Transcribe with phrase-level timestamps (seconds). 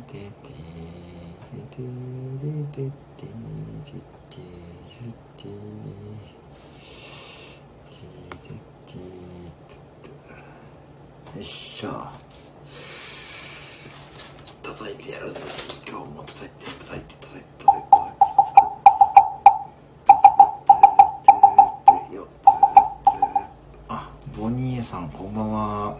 [0.00, 0.06] よ
[11.38, 12.10] っしゃ。
[14.62, 15.40] 叩いてやるぜ。
[15.86, 16.64] 今日も叩いて。
[16.64, 17.14] 叩いて。
[17.16, 17.46] 叩いて。
[17.58, 17.88] 叩いて。
[17.90, 18.08] 叩
[22.06, 22.14] いて。
[22.16, 22.26] よ
[23.88, 25.98] あボニーさんこんばんはは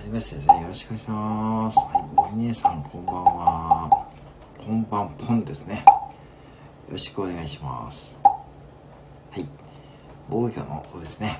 [0.00, 0.36] じめまして。
[0.36, 2.01] ですねよろしくお願いします
[2.34, 4.06] 姉さんこんばんは。
[4.58, 5.84] こんばんぽんですね。
[6.86, 8.16] よろしくお願いします。
[8.24, 8.30] は
[9.38, 9.44] い。
[10.30, 11.38] 防御のそうですね。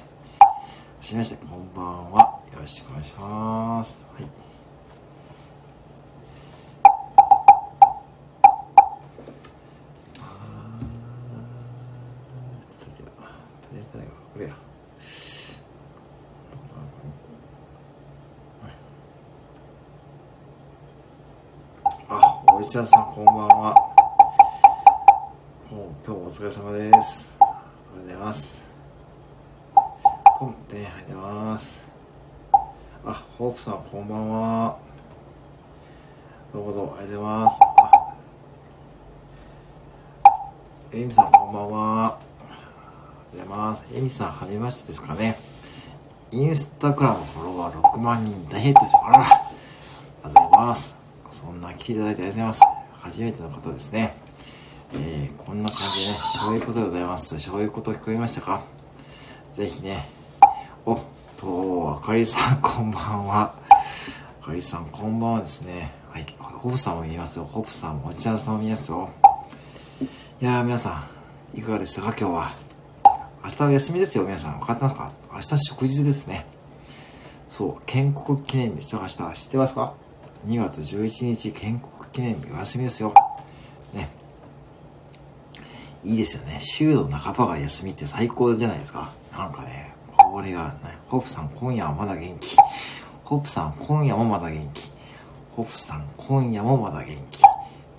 [1.01, 2.41] すみましてこんばんは。
[2.53, 4.05] よろしくお願いします。
[4.15, 4.27] はい
[13.62, 14.56] とりあえず誰がこれや
[22.75, 23.75] あお医者さんこんばんは。
[25.69, 27.37] 今日もお疲れ様です。
[27.39, 27.56] おはよ
[27.98, 28.65] うございます。
[30.39, 31.91] ポンって入ってます。
[33.05, 34.78] あホープさんこんばんは。
[36.55, 37.56] どうもどうもありがとうございます。
[40.25, 42.06] あエミさんこんばんは。
[42.06, 42.19] あ
[43.34, 43.84] りがとうございます。
[43.95, 45.39] エミさんはじめましてですかね。
[46.31, 49.25] インスタグラムフォロワー6万人大ヒットですあらあ
[50.28, 51.02] りがとうございます。
[51.83, 52.61] 来ていただいてありがとうございます。
[52.92, 54.14] 初めての方ですね。
[54.94, 57.41] えー、こんな感じでねそういうことでございます。
[57.41, 58.62] そういうこと聞こえましたか？
[59.55, 60.08] ぜひね。
[60.86, 61.00] おっ
[61.36, 63.56] とあかりさんこんばんは。
[64.42, 65.91] あかりさんこんばんはですね。
[66.12, 67.47] はいホプさんも見ますよ。
[67.47, 69.10] ホプさんもおじちゃんさんも見ますよ。
[70.41, 71.03] いやー皆さ
[71.53, 72.14] んいかがでしたか？
[72.16, 72.53] 今日は。
[73.42, 74.60] 明日は休みですよ皆さん。
[74.60, 75.10] 分かってますか？
[75.33, 76.47] 明日祝日ですね。
[77.48, 79.94] そう建国記念日明日知ってますか？
[80.47, 83.15] 2月11日建国記念日お休みですよ。
[83.95, 84.09] ね。
[86.03, 86.59] いいですよね。
[86.61, 89.12] 週の半ばが休みって最高じゃないですか。
[89.31, 90.99] なんかねこれがね。
[91.06, 92.56] ホップさん今夜はまだ元気。
[93.22, 94.91] ホップさん今夜もまだ元気。
[95.53, 97.43] ホップさん今夜もまだ元気。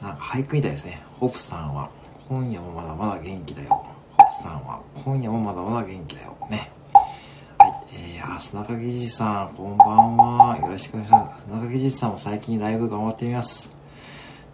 [0.02, 1.02] なんか俳句みたいですね。
[1.20, 1.90] ホップさんは
[2.28, 3.70] 今夜もまだまだ元気だよ。
[3.70, 6.36] ホップさんは今夜もまだまだ元気だよ。
[6.50, 6.73] ね。
[8.24, 13.76] はいえー、砂かけじいさんこんばんはよろしくお願いします砂かけじいさんも最近ライブ頑張ってみます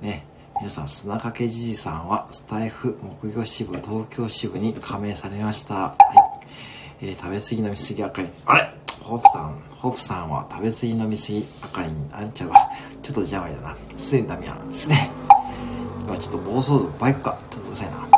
[0.01, 0.25] ね
[0.57, 5.73] 皆さん、砂かけじじさんは、スタイフ木魚支部東京支部に加盟されました。
[5.73, 5.95] は
[7.01, 7.05] い。
[7.05, 8.29] えー、食べ過ぎ飲み過ぎあかり。
[8.45, 8.73] あれ？
[8.99, 12.69] ホープさん、ホープさんは食べ過ぎ飲み過ぎあかりに、あれちゃうわ。
[13.01, 13.75] ちょっと邪魔だな。
[13.95, 14.73] すでにダメやん。
[14.73, 15.01] すでに。
[16.03, 17.39] 今ちょっと暴走族、バイクか。
[17.49, 18.09] ちょっとうるさいな。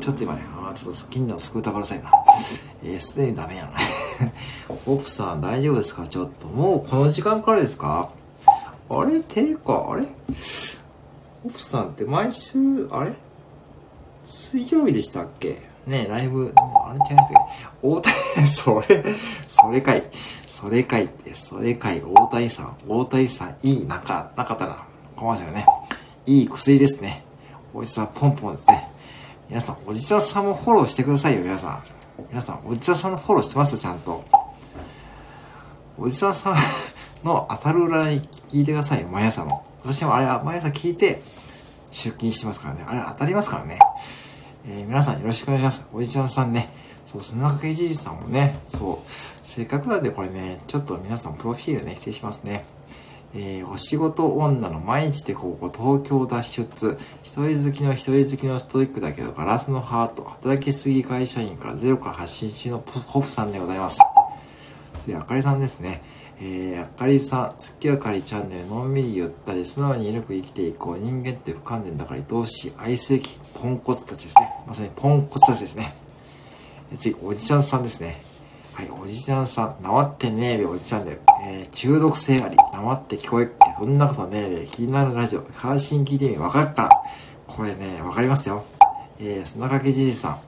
[0.00, 2.12] ちょっと今ね、あちょっと近所のスクーターがうるさいな。
[2.82, 3.72] えー、すでにダメやん。
[4.84, 6.06] ホープさん大丈夫ですか？
[6.06, 6.46] ちょっと。
[6.46, 8.10] もうこの時間からですか？
[8.90, 9.20] あれ？
[9.20, 10.02] ていうか、あれ？
[11.42, 12.58] ホプさんって毎週、
[12.90, 13.12] あれ？
[14.24, 15.58] 水曜日でしたっけ？
[15.86, 17.46] ねライブ、あれ違いましたっ
[17.80, 17.88] け？
[17.88, 19.04] 大谷、それ、
[19.46, 20.02] それかい。
[20.46, 22.02] それかいって、それかい。
[22.02, 24.84] 大谷さん、大谷さん、いい、なか、なかったら、
[25.14, 25.64] コマーシャルね。
[26.26, 27.24] いい薬ですね。
[27.72, 28.90] おじさん、ポンポンですね。
[29.48, 31.97] 皆さん、おじちゃんさんもフォローしてくださいよ、皆さん。
[32.30, 33.78] 皆さん、おじちゃんさんのフォローしてます？
[33.78, 34.24] ちゃんと。
[35.96, 36.56] おじさんさん
[37.24, 39.64] の当たる占い聞いてください、毎朝の。
[39.82, 41.22] 私もあれは、毎朝聞いて、
[41.92, 42.84] 出勤してますからね。
[42.86, 43.78] あれ当たりますからね。
[44.66, 45.88] えー、皆さんよろしくお願いします。
[45.92, 46.68] おじちゃんさんね。
[47.06, 49.10] そう、砂かけじじさんもね、そう、
[49.42, 52.64] せっかくなんでこれね、ちょっと皆さんプロフィールね、失礼しますね。
[53.34, 56.98] えー、お仕事女の毎日でここ東京脱出。
[57.22, 60.24] 一人好きの一人好きのストイックだけどガラスのハート。
[60.24, 64.00] 働きすぎ会社員からゼロから発信中のホフさんでございます。
[65.00, 66.02] 次、あかりさんですね。
[66.40, 70.98] えー、あかりさん、月あかりチャンネル、のんびりゆったり、素直に緩く生きていこう。
[70.98, 74.50] 人間って不完全だから愛おしい、愛すべき、ポンコツたちですね。
[74.66, 75.94] まさにポンコツたちですね。
[76.96, 78.22] 次、おじちゃんさんですね。
[78.78, 86.88] はい、おじちゃんさん、なまってねえべ、おじちゃんで、えー、中毒性あり、なまって聞こえっけ、そんなことねえべ、気になるラジオ、関心聞いてみ、わかるから。
[87.48, 88.62] これね、わかりますよ。
[89.18, 90.38] えー、砂かけじじさん、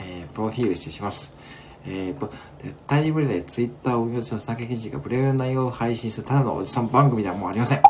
[0.00, 1.36] えー、プロフィールしてします。
[1.84, 2.30] えっ、ー、と、
[2.62, 7.82] 絶対にブレないツイッターを運用する砂かけじがブレる内容を配信するただのおじさん番組ではもうありません。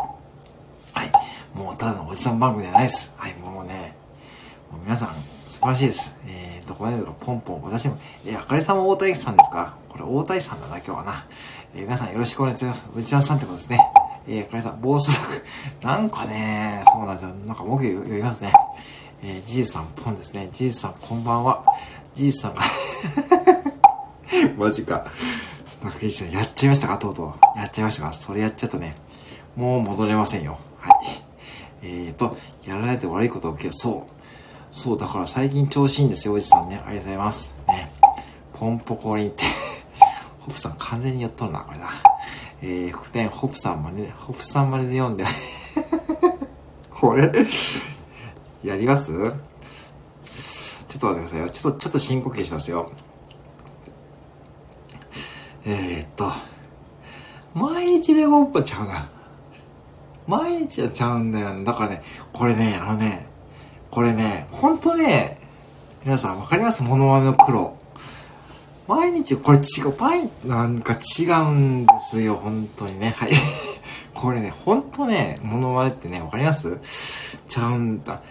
[0.94, 1.12] はい。
[1.54, 3.12] もうただのおじさん番組ではないです。
[3.18, 3.94] はい、もうね、
[4.70, 5.08] もう皆さん
[5.46, 6.16] 素晴らしいです。
[6.24, 9.76] えー、どこまでとかポンポン、私も、えー、あかりさんも大谷さんですか？
[9.88, 11.26] これ大谷さんだな、今日はな。
[11.74, 12.90] えー、皆さんよろしくお願いします。
[12.94, 13.78] うちわさんってことですね。
[14.28, 15.44] えー、あかりさん、暴走族。
[15.82, 17.34] なんかね、そうなんですよ。
[17.46, 18.52] なんか僕言いますね。
[19.22, 20.48] えー、じいさんポンですね。
[20.52, 21.64] じいさんこんばんは。
[22.14, 22.62] じいさんが
[24.56, 25.06] マジか。
[25.82, 26.12] なんかやっ
[26.54, 26.98] ちゃいましたか？
[26.98, 27.58] とうとう。
[27.58, 28.12] やっちゃいましたか？
[28.12, 28.94] それやっちゃうとね、
[29.56, 30.58] もう戻れませんよ。
[30.78, 30.92] はい。
[31.82, 33.72] えーと、やらないと悪いこと起きる。
[33.72, 34.21] そう。
[34.72, 36.82] そう、だから最近調子いいんですよ、おじさんね。
[36.86, 37.54] ありがとうございます。
[37.69, 37.92] ね。
[38.54, 39.44] ポンポコリンって
[40.40, 41.92] ホップさん完全に寄っとるな、これな。
[42.62, 45.24] えー、副点、ホップさんまで、ホップさんまでで読んで
[46.90, 47.30] これ？
[48.64, 49.12] やります？
[49.12, 51.50] ちょっと待ってくださいよ。
[51.50, 52.90] ちょっと、ちょっと深呼吸しますよ。
[55.66, 56.32] えー、っと、
[57.54, 59.10] 毎日でごっこちゃうな。
[60.26, 61.62] 毎日はちゃうんだよ。
[61.64, 62.02] だからね、
[62.32, 63.26] これね、あのね、
[63.92, 65.38] これね、ほんとね、
[66.02, 66.82] 皆さんわかります？
[66.82, 67.76] モノマネの苦労。
[68.88, 73.14] 毎日、これ違う、毎、なんか違うんですよ、本当にね。
[73.18, 73.30] はい。
[74.14, 76.78] これね、ほんとね、モノマネってね、わかります？
[77.48, 78.22] ちゃうんだ。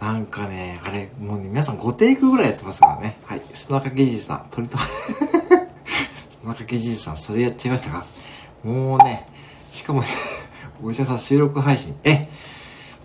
[0.00, 3.16] なんかね、あれ、もうね、皆さん5テイクぐらいやってますからね。
[3.24, 3.42] はい。
[3.54, 4.76] 砂かけじいさん、鳥と
[6.42, 8.04] 砂かけじいさん、それやっちゃいましたか？
[8.64, 9.28] もうね、
[9.70, 10.08] しかも、ね、
[10.82, 12.28] お医者さん収録配信、え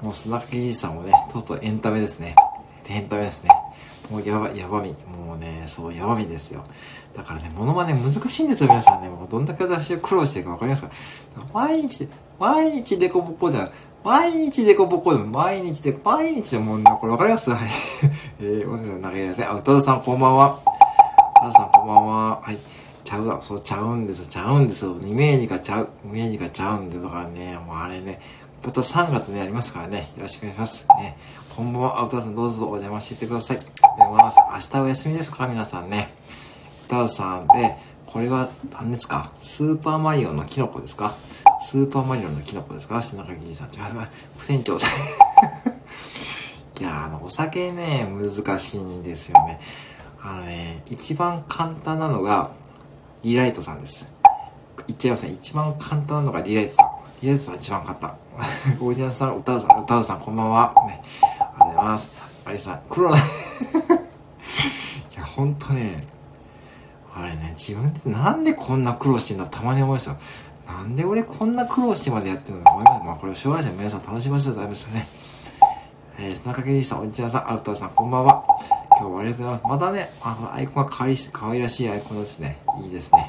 [0.02, 2.36] もう砂かけじいさんもね、とうとうエンタメですね。
[2.88, 3.50] エンタメですね。
[4.10, 4.96] もうやば、やばみ。
[5.26, 6.64] もうね、そう、やばみですよ。
[7.16, 9.10] だからね、モノマネ難しいんですよ、皆さんね。
[9.10, 10.92] もうどんだけ私が苦労してるかわかりますか？
[11.54, 12.08] 毎日で、
[12.40, 13.72] 毎日デコボコじゃん。
[14.04, 17.52] 毎日デコボコでも、毎日で、毎日でもう、これわかります？
[17.52, 17.70] はい。
[18.40, 19.50] えー、投げません。
[19.50, 20.60] あ、宇多田さんこんばんは。
[21.42, 22.40] 宇多田さんこんばんは。
[22.42, 22.58] はい。
[23.04, 23.40] ちゃうわ。
[23.42, 24.26] そう、ちゃうんですよ。
[24.28, 24.96] ちゃうんですよ。
[25.02, 25.90] イメージがちゃう。
[26.06, 28.22] イメージがちゃうんで、だからね、もうあれね、
[28.64, 30.86] また3月にありますからね、よろしくお願いします。
[31.00, 31.18] ね、
[31.56, 33.58] こんばんは、宇多田さんどうぞお邪魔していってください。
[33.58, 33.66] あり
[34.00, 34.38] がとうございます。
[34.74, 35.48] 明日お休みですか？
[35.48, 36.14] 皆さんね。
[36.88, 37.76] 宇多田さんで、
[38.06, 39.32] これは何ですか？
[39.38, 41.16] スーパーマリオのキノコですか？
[41.62, 43.02] スーパーマリオのキノコですか？
[43.02, 43.68] 品中銀さん。
[43.70, 44.08] 違う、
[44.38, 44.92] 副船長さん。
[46.84, 49.60] いや、あの、お酒ね、難しいんですよね。
[50.22, 52.52] あのね、一番簡単なのが、
[53.24, 54.12] リライトさんです。
[54.88, 55.32] 言っちゃいますね。
[55.34, 56.90] 一番簡単なのがリライトさん。
[57.22, 58.14] リライトさん一番簡単。
[58.82, 60.74] おじさん、歌うさん、歌うさん、こんばんは。
[60.88, 62.14] ね、ありがとうございます。
[62.46, 63.20] ありさん、黒な、 い
[65.18, 66.04] や、ほんとね、
[67.16, 70.16] あれね、自分でなんでこんな苦労してんだたまに思いますよ。
[70.68, 73.06] なんで俺こんな苦労してまでやってるのか思います。
[73.06, 75.08] まあこれ、障害者の皆さん楽しませてございましたね。
[76.18, 78.44] えー、砂かけじいさん、おじさん、アウターさん、こんばんは。
[78.92, 79.72] 今日はありがとうございます。
[79.72, 82.60] またね、あのアイコンがかわい可愛らしいアイコンですね。
[82.84, 83.20] いいですね。
[83.20, 83.26] よ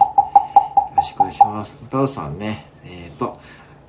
[0.96, 1.76] ろしくお願いします。
[1.84, 3.38] 歌うさんね、えっ、ー、と、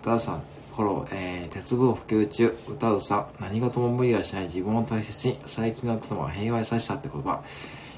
[0.01, 7.44] 歌うさん、フォロー、えー、鉄分普及中、歌うさ、何事も無理はしない自分を大切に、最近のったのは平和優しさって言葉。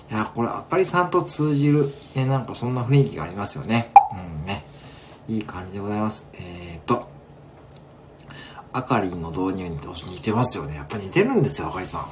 [0.10, 3.92] いや、これ、あかりさんと通じる、ね、なんかそんな雰囲気がありますよね。
[4.12, 4.66] うんね。
[5.28, 6.30] いい感じでございます。
[6.34, 7.08] えーと、
[8.74, 9.78] あかりの導入に
[10.12, 10.76] 似てますよね。
[10.76, 12.08] やっぱ似てるんですよ、あかりさん。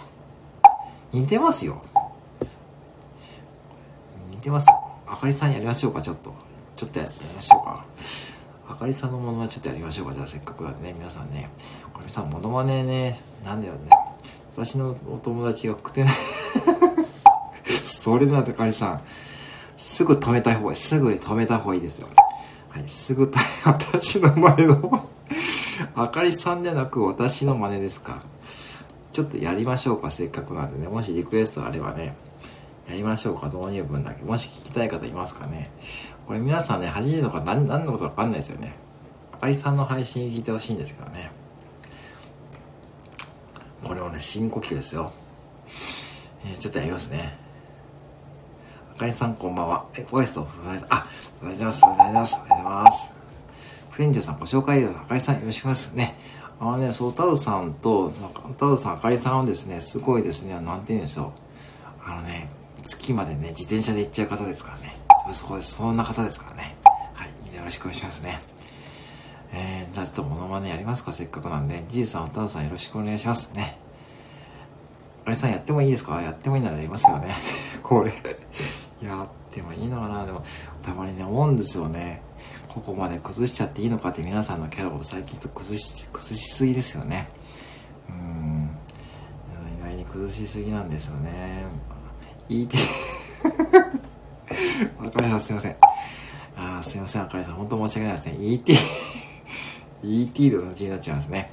[1.12, 1.82] 似てますよ。
[4.30, 4.80] 似てますよ。
[5.08, 6.34] あかりさんやりましょうか、ちょっと。
[6.78, 8.31] ちょっとやりましょうか。
[8.82, 10.16] あかりさんのものまねちょっとやりましょうか。
[10.16, 11.52] じゃあせっかくなんでね、皆さんね。
[11.94, 13.92] あかりさん、ものまねね、なんだよね。
[14.56, 16.14] 私のお友達が食ってない。
[17.84, 19.02] それなんてかりさん、
[19.78, 20.78] すぐ止めた方がいい。
[20.78, 22.08] すぐ止めた方がいいですよ。
[22.70, 23.32] はい、すぐ、
[23.66, 25.08] 私の真似の
[25.94, 28.24] あかりさんじゃなく私の真似ですか。
[29.14, 30.88] ちょっとやりましょうか、せっかくなんでね。
[30.88, 32.16] もしリクエストあればね、
[32.92, 34.22] やりましょうか、導入文だけ。
[34.24, 35.72] もし聞きたい方いますかね。
[36.28, 38.76] これ皆さんね、初めての方何、何のことかわかんないですよね。
[39.32, 41.32] あかりさんの配信聞いてほしいんですけどね。
[43.82, 45.14] これもね、深呼吸ですよ。
[46.46, 47.34] えー、ちょっとやりますね。
[48.94, 49.86] あかりさんこんばんは。
[49.98, 51.08] え、ボイスと、あ、おはよ
[51.44, 51.86] うございます。
[51.86, 52.36] おはようございます。
[52.36, 53.14] おはようございます。
[53.90, 56.16] フレンジョさんご紹介あかりさんよろしくお願いしますね。
[56.60, 58.12] あのね、そう、タウさんと、
[58.58, 61.32] タウさん、あかりさんはですね、すごいですね、なんて言うんでしょう。
[62.06, 62.50] あのね、
[62.84, 64.96] 月までね、自転車で行っちゃう方ですからね。
[65.32, 65.64] そこで。
[65.64, 66.76] そんな方ですからね。
[67.14, 67.56] はい。
[67.56, 68.40] よろしくお願いしますね。
[69.54, 71.84] えー、じゃあちょっとモノマネやりますかせっかくなんで。
[71.90, 73.78] じいさん、タウさんよろしくお願いしますね。
[75.26, 76.22] あれさんやってもいいですか？
[76.22, 77.36] やってもいいならやりますよね。
[77.84, 78.12] これ
[79.06, 80.26] やってもいいのかな？
[80.26, 80.44] でも、
[80.82, 82.22] たまにね、思うんですよね。
[82.70, 87.28] ここまで崩しちゃっていいのかって皆さんのキャラを最近ちょっと崩し、崩しすぎですよね。
[88.10, 88.70] うん。
[89.78, 91.66] 意外に崩しすぎなんですよね。
[92.52, 92.78] ET
[95.00, 95.76] あ かりさんすいません。
[96.58, 97.54] ああ、すいません、あかりさん。
[97.54, 98.36] 本当申し訳ないですね。
[98.40, 98.74] ET
[100.04, 101.50] ET と同じになっちゃいますね。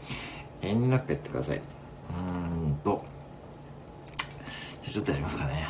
[0.60, 1.58] 遠慮くやってください。
[1.58, 3.04] うーんと。
[4.82, 5.68] じゃちょっとやりますかね。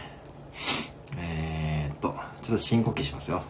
[1.18, 3.42] えー、っと、ちょっと深呼吸しますよ。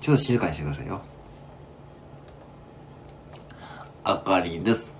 [0.00, 1.00] ちょっと静かにしてくださいよ。
[4.04, 4.94] あかりです。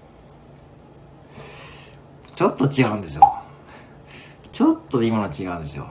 [2.34, 3.37] ちょっと違うんですよ。
[4.90, 5.90] ちょっと今の違うんですよ。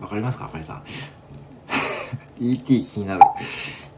[0.00, 0.46] わかりますか？
[0.46, 0.82] あかりさん。
[2.40, 3.20] ET 気になる。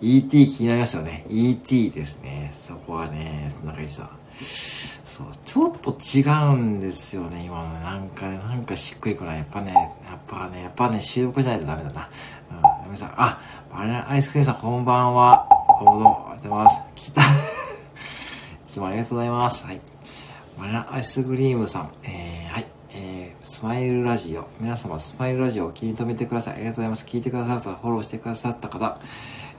[0.02, 1.24] ET 気になりますよね。
[1.30, 2.52] ET ですね。
[2.54, 4.10] そこはね、中井さん。
[4.34, 6.22] そう、ちょっと違
[6.52, 7.72] うんですよね、今の。
[7.80, 9.38] なんかね、なんかしっくりくない。
[9.38, 12.10] やっぱね、やっぱね、やっぱね、収録じゃないとダメだな。
[12.50, 13.14] うん、ダメさん。
[13.16, 13.40] あ、
[13.72, 15.48] バナナアイスクリームさん、こんばんは。
[15.80, 16.78] どうもどうも、ありがとうございます。
[16.96, 17.22] 来た。
[17.24, 17.24] い
[18.68, 19.64] つもありがとうございます。
[19.66, 19.80] はい。
[20.58, 22.33] バナナアイスクリームさん、えー、
[23.54, 24.48] スマイルラジオ。
[24.58, 26.54] 皆様、スマイルラジオを気に留めてください。
[26.54, 27.06] ありがとうございます。
[27.06, 28.98] 聞いてくださった、フォローしてくださった方。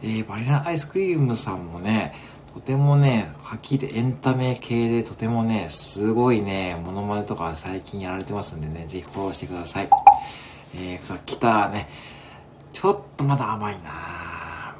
[0.04, 2.14] えー、バニラアイスクリームさんもね、
[2.54, 9.88] とてもね、はっきり言ってエンタメ系でとてもね、すごいね、モノマネとか最近やられてますんでね、ぜひフォローしてください。
[10.76, 11.88] えー、さ、来たね、
[12.74, 14.76] ちょっとまだ甘いな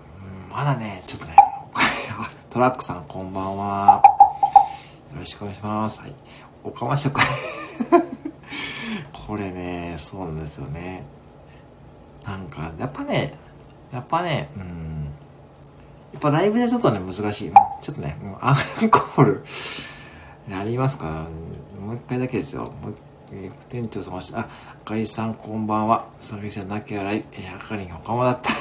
[0.50, 1.38] うん、まだね、ちょっとね、
[2.52, 4.02] トラックさんこんばんは。
[5.14, 6.02] よろしくお願いします。
[6.02, 6.16] はい。
[6.66, 7.22] おかましょか。
[9.26, 11.04] これね、そうなんですよね。
[12.24, 13.34] なんか、やっぱね、
[13.92, 15.10] やっぱね、うん。
[16.14, 17.52] やっぱライブでちょっとね、難しい。
[17.82, 18.56] ちょっとね、もうアン
[18.90, 19.44] コール、
[20.50, 21.28] やりますか
[21.80, 22.72] もう一回だけですよ。
[22.82, 22.94] もう
[23.32, 26.08] えー、店長様し、あ、あかりさんこんばんは。
[26.20, 28.52] それじゃなきゃらい、え、あかりがおかまだった。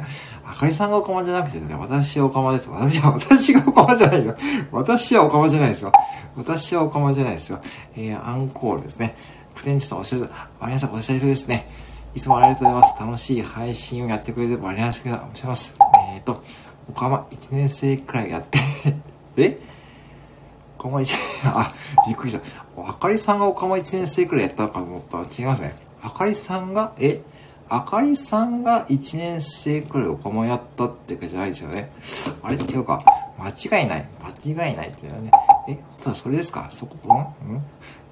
[0.44, 2.70] あかりさんがおかまじゃなくて、ね、私はおかまです。
[2.70, 4.34] 私は、私がおかまじゃないよ。
[4.72, 5.92] 私はおかまじゃないですよ。
[6.36, 7.60] 私はおかまじゃないですよ。
[7.96, 9.14] えー、アンコールですね。
[9.54, 10.28] 副店長さんおっしゃる、
[10.60, 11.68] あ皆さんおっしゃるですね。
[12.14, 13.00] いつもありがとうございます。
[13.00, 15.76] 楽しい配信をやってくれて、ありがとうございます。
[16.14, 16.42] えっ、ー、と、
[16.88, 18.58] おかま1年生くらいやって
[19.36, 19.58] え？
[20.78, 21.16] おかま1年、
[21.58, 21.72] あ、
[22.06, 22.42] びっくりした。
[22.88, 25.74] あかりさんがおかま1年生くらいやったのかと思ったら違いますね。
[26.02, 27.20] あかりさんが、え？
[27.68, 31.90] あかりさんが1年生くらいおかまやったってかじゃないですよね。
[32.42, 32.56] あれ？
[32.56, 33.02] 違うか。
[33.38, 34.06] 間違いない。
[34.44, 35.30] 間違いないっていうね。
[35.66, 36.66] え、ただそれですか？
[36.70, 37.62] そこ、んん？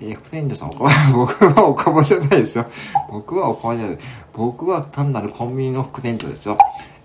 [0.02, 0.70] えー、副店長さん、
[1.14, 2.66] 僕はおかまじゃないですよ。
[3.08, 3.98] 僕はおかまじゃない。
[4.32, 6.58] 僕は単なるコンビニの副店長ですよ。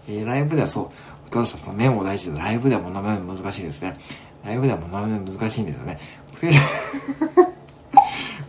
[0.10, 0.90] えー、ライブではそう、
[1.28, 3.96] 歌さんさんメモ大事で、ライブではもう名め難しいですね。
[4.44, 6.00] ライブではもう名め難しいんですよね。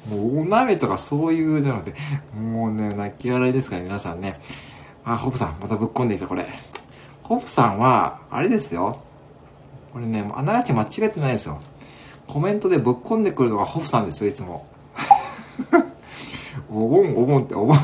[0.08, 1.98] もうお鍋とかそういうじゃなくて、
[2.34, 4.34] もうね、泣き笑いですから皆さんね。
[5.04, 6.46] あ、ホップさん、またぶっ込んでいた、これ。
[7.22, 9.00] ホップさんは、あれですよ。
[9.92, 11.60] これね、あながち間違えてないですよ。
[12.28, 14.66] コメントでぶっ込んでくるのがホフさんですよ、いつも。
[16.70, 17.76] お盆、お盆って、お 盆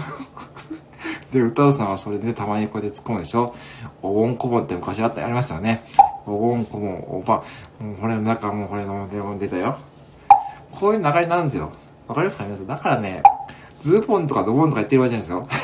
[1.33, 3.55] で、歌うさんはそれで、ね、たまにこうやって突っ込むでしょ。
[4.03, 5.83] お盆こぼんって昔あった、ありましたよね。
[6.27, 7.43] お盆こぼん、おば、
[7.81, 9.79] もうこれの中、もうこれの電話出たよ。
[10.71, 11.73] こういう流れになるんですよ。
[12.07, 12.67] わかりますか皆さん。
[12.67, 13.23] だからね、
[13.81, 15.57] ズーポンとかドボンとか言ってるわけじゃないです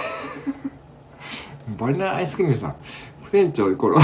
[1.68, 1.76] よ。
[1.78, 2.76] バニラアイスクリームさん、
[3.24, 3.96] 副店長イコール。
[3.96, 4.02] や、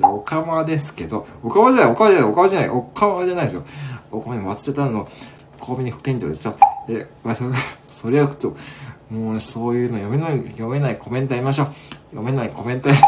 [0.00, 3.64] おかまですけど、おかまじゃない、おかまじゃない、おかまじゃない、おかまじゃないですよ。
[4.10, 5.08] おかまに松ちゃったの、
[5.60, 6.56] コンビニ副店長ですよ。
[6.86, 7.50] で、まあ、それ、
[7.88, 11.66] それはちょっと、もうそういうの読めない、読めないコメントやりましょう。
[12.10, 13.06] 読めないコメントや、だか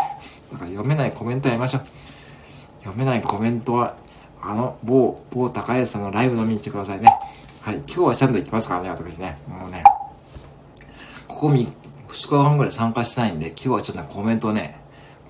[0.65, 1.83] ら読めないコメントやりましょう。
[2.81, 3.97] 読めないコメントは、
[4.41, 7.09] あの、某、某高安さんのライブ飲みに来てくださいね。
[7.61, 9.37] はい、今日はちゃんと行きますからね、私ね。
[9.47, 9.85] もうね、
[11.27, 11.67] ここ2
[12.09, 14.78] 日間ぐらい参加したいんで、今日はちょっとね、コメントね、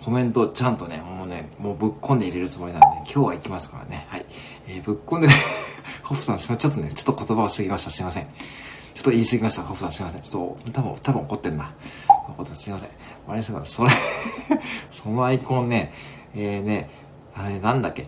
[0.03, 4.07] コメントをちゃんとね、もうね、もうぶっ込んで入れるつもりなんで、今日は行きますからね。
[4.09, 4.25] はい。
[4.69, 5.29] えー、ぶっ込んで、
[6.05, 7.91] ホップさん、ちょっとね、ちょっと言葉を過ぎました。
[7.91, 8.25] すいません。
[8.25, 9.63] ちょっと言い過ぎました。
[9.63, 10.23] ホップさん、すいません。
[10.23, 10.33] ちょっ
[10.65, 11.73] と、多分、多分怒ってんな。
[12.55, 12.89] すいません。
[13.27, 13.91] マリスが、それ
[14.91, 15.93] そのアイコンね、
[16.35, 16.91] えー、ね、
[17.35, 18.07] あれ、なんだっけ。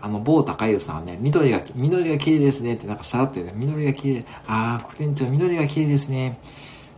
[0.00, 6.38] あの、某高湯さんはね、緑が、緑が綺麗ですねってなんかさらってね、緑が綺麗、あー、副店長、緑が綺麗ですね。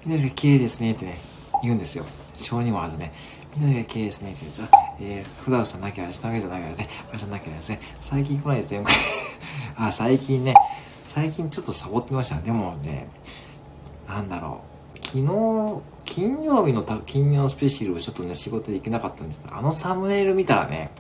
[0.04, 1.18] 緑が綺麗ですねってね、
[1.62, 2.04] 言うんですよ。
[2.37, 3.12] 小児もあるね。
[3.57, 4.33] 緑が綺麗ですね。
[4.33, 6.25] って言うと、えー、普段さんなきゃです。
[6.25, 6.88] なきゃじゃなきゃですね。
[7.12, 7.80] あさんなきゃですね。
[8.00, 8.85] 最近来ないですね。
[9.76, 10.54] あ、最近ね、
[11.09, 12.40] 最近ちょっとサボってました。
[12.40, 13.09] でもね、
[14.07, 14.61] なんだろ
[14.95, 14.99] う。
[15.04, 20.90] 昨日、金曜日の金曜スペシャルをちょっとね、仕事で行けなかったんですけどあのサムネイル見たらね、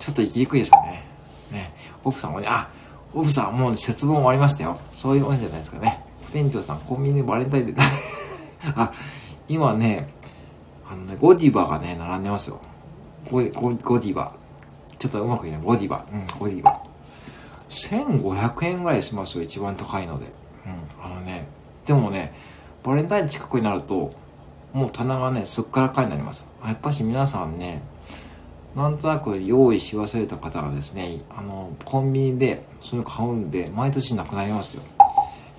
[0.00, 1.04] ちょっと行きにくいですよね。
[1.52, 1.72] ね、
[2.04, 2.68] オフさんもね、あ、
[3.14, 4.78] オフさんもう節分終わりましたよ。
[4.92, 6.04] そういうもんじゃないですかね。
[6.32, 7.74] 店長さん、コンビニでバレンタインで、
[8.76, 8.92] あ、
[9.48, 10.08] 今ね、
[10.90, 12.60] あのね、ゴディバがね、並んでますよ。
[13.30, 14.32] ゴゴゴディバ。
[14.98, 15.66] ちょっとうまく言えない。
[15.66, 16.04] ゴディバ。
[16.10, 16.82] うん、ゴディバ。
[17.68, 20.26] 1500円ぐらいしますよ、一番高いので。
[20.66, 21.46] うん、あのね、
[21.86, 22.32] でもね、
[22.82, 24.14] バレンタイン近くになると、
[24.72, 26.48] もう棚がね、すっからかになります。
[26.64, 27.82] やっぱし皆さんね、
[28.74, 34.82] なんとなく用意し忘れた方がですね、あの、コンビニでそういうの買うんで、毎年なくなりますよ。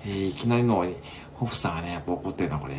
[0.06, 0.86] えー、いきなりの、
[1.34, 2.74] ホフさんがね、やっぱ怒ってるな、これ。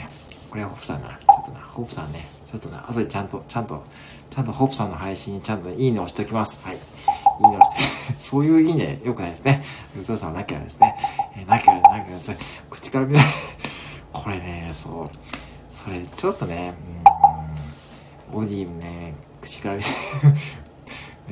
[0.49, 1.09] これはホフさんな。
[1.09, 2.19] ちょっとな、ホフさんね、
[2.51, 3.81] ちょっとね、後でちゃんと、ちゃんと、
[4.29, 6.61] ちゃんとホップさんの配信にちゃんと、ね、いいね押しておきます。
[6.63, 6.75] はい。
[6.75, 9.63] いいね押して、 そういういいね、良くないですね。
[9.97, 10.95] うとさんはなきゃですね。
[11.37, 12.37] えー、なきゃなきゃですね。
[12.69, 13.23] 口から見ない。
[14.11, 15.09] これね、そう。
[15.69, 16.73] それ、ちょっとね、
[18.29, 19.91] うん、ボディもね、口から見ない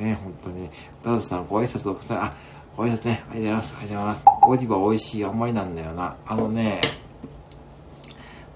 [0.02, 0.70] ね、本当に。
[1.04, 2.30] ダウスさん、ご挨拶をしたら、あ、
[2.76, 3.22] ご挨拶ね。
[3.30, 3.74] ありがとうございます。
[3.78, 4.22] ありがとうございます。
[4.40, 5.24] ゴディバ美味しい。
[5.26, 6.16] あんまりなんだよな。
[6.26, 6.80] あのね、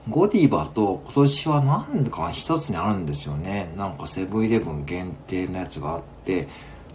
[0.08, 3.73] ゴディバと今年はなんか一つにあるんですよね。
[3.76, 6.46] なんかセブンイレブン限定のやつがあって、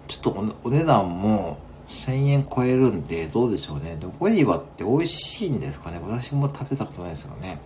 [0.07, 3.95] ちょっとお値段も1000円超えるんで、どうでしょうね。
[3.99, 7.59] でもゴディバって美味しいんですかね私も食べたことないですよね。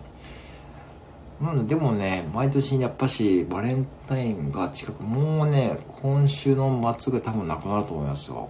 [1.42, 8.48] うん、でもね、毎年やっぱしバレンタインが近く、もうね、今週の末が多分なくなると思いますよ。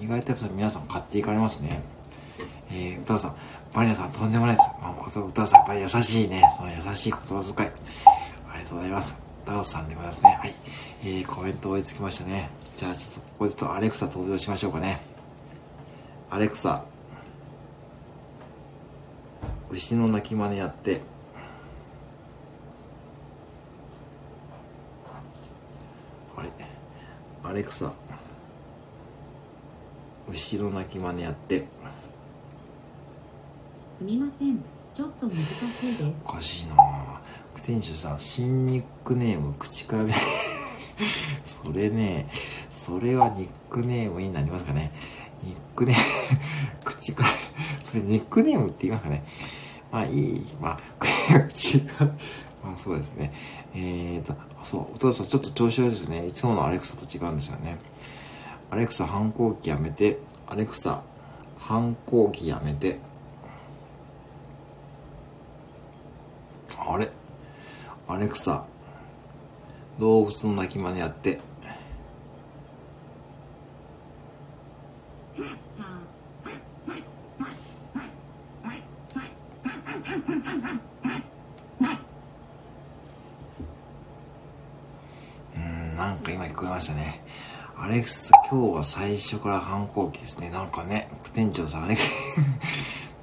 [0.00, 1.82] うん、意外とやっぱ皆さん買っていかれますね。
[2.70, 3.36] えー、歌さん、
[3.76, 4.70] バニラさんとんでもないです。
[4.80, 4.92] まあ、
[5.28, 6.42] 歌さん、やっぱり優しいね。
[6.56, 7.68] その優しい言葉遣い。
[8.48, 9.22] ありがとうございます。
[9.44, 10.38] ダオさんでございますね。
[10.40, 10.54] はい。
[11.04, 12.48] えー、コメント追いつきましたね。
[12.78, 14.98] じゃあ、ちょっと、ここでちょっとアレクサ登場しましょうかね。
[16.30, 16.84] アレクサ。
[19.68, 21.02] 牛の鳴き真似やって。
[26.34, 26.48] あれ
[27.44, 27.92] アレクサ。
[30.30, 31.66] 牛の鳴き真似やって。
[33.96, 34.62] すみません。
[34.94, 36.22] ちょっと難しいです。
[36.22, 36.76] おかしいな。
[37.56, 40.04] 店主さん新ニックネーム口から
[41.42, 42.28] それね
[42.70, 44.92] それはニックネームになりますかね。
[45.42, 46.40] ニックネーム
[46.84, 47.30] 口から
[47.82, 49.24] それニックネームって言いますかね。
[49.90, 50.80] まあいいまあ
[51.48, 52.10] 口から
[52.62, 53.32] まあそうですね。
[53.74, 56.26] えーとそうお父さんちょっと調子悪いですね。
[56.26, 57.78] いつものアレクサと違うんですよね。
[58.70, 61.00] アレクサ反抗期やめてアレクサ
[61.58, 63.00] 反抗期やめて。
[66.78, 67.10] あれ？
[68.08, 68.64] アレクサ、
[69.98, 71.40] 動物の鳴き真似やって。
[85.56, 87.22] うん、なんか今聞こえましたね。
[87.76, 90.50] アレクサ、今日は最初から反抗期ですね。
[90.50, 92.10] なんかね、副店長さん、アレクサ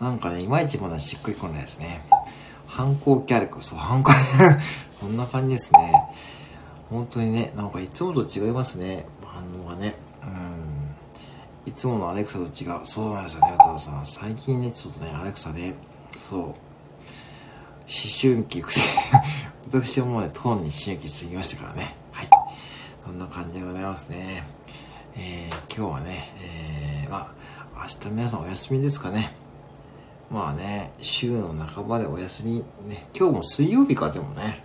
[0.04, 2.02] なんかね、いまいちまだしっくりこないですね。
[2.76, 3.64] 反抗期歩く。
[3.64, 4.12] そう、反抗、
[5.00, 5.94] こんな感じですね。
[6.90, 9.06] 本当にね、なんかいつもと違いますね。
[9.24, 9.96] 反応がね。
[10.24, 10.26] う
[11.68, 11.72] ん。
[11.72, 12.80] いつものアレクサと違う。
[12.84, 14.06] そうなんですよね、歌さん。
[14.06, 15.76] 最近ね、ちょっとね、アレクサね、
[16.16, 16.42] そう。
[16.42, 16.56] 思
[18.20, 18.80] 春期くて、
[19.72, 21.96] 私はもうね、とうに思春期過ぎましたからね。
[22.12, 22.30] はい。
[23.06, 24.44] そんな感じでございますね。
[25.16, 27.32] えー、今日はね、えー、ま
[27.76, 29.43] あ、明日皆さんお休みですかね。
[30.32, 34.64] まあね、週の半ばでお休み、ね、今日も水曜日かでもね、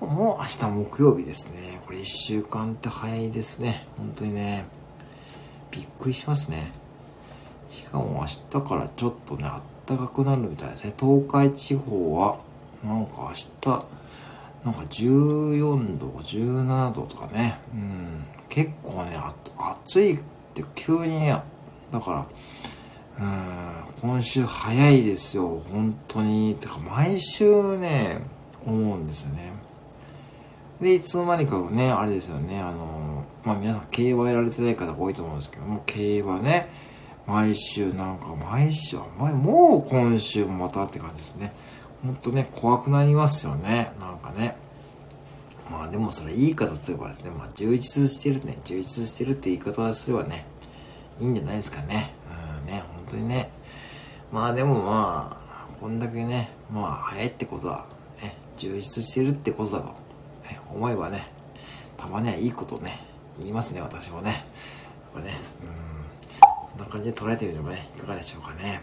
[0.00, 1.80] もう明日木曜日ですね。
[1.84, 3.86] これ一週間って早いですね。
[3.96, 4.66] 本当にね、
[5.70, 6.70] びっくりしますね。
[7.68, 10.94] しかも明日からちょっとね、あったかくなるみたいですね。
[10.98, 12.38] 東海地方は、
[12.84, 13.98] なんか明日、
[14.64, 19.18] なんか14度、17度とかね、うん、結構ね、
[19.58, 20.22] 暑いっ
[20.54, 21.42] て急にね、
[21.92, 22.26] だから、
[23.18, 26.54] うん、今週早いですよ、本当に。
[26.54, 28.20] てか、毎週ね、
[28.64, 29.52] 思うんですよね。
[30.80, 36.68] で、いつの間にかね、あれですよね、あの、まあ皆さん競馬やられてない方が多いと思うんですけども、競馬ね、
[37.26, 41.52] 毎週なんか、毎週、前、もう今週もまたって感じですね。
[42.04, 44.56] ほんとね、怖くなりますよね、なんかね。
[45.68, 50.46] まあでもそれいい方すればですね、まあ充実してるね、充実してるって言い方すればね、
[51.20, 52.14] いいんじゃないですかね。
[53.10, 53.50] 当にね。
[54.32, 57.86] まあでもまあ、こんだけね、まあ早いってことは、
[58.22, 61.28] ね、充実してるってことだと、ね、思えばね、
[61.96, 63.00] たまにはいいことね、
[63.38, 64.30] 言いますね、私もね。
[64.30, 64.40] やっ
[65.14, 68.82] ぱね、うん、そんな感じで捉えてみればね、いかがでしょうかね。